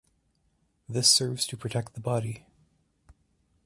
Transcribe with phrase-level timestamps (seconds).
[0.89, 2.43] This serves to protect the body.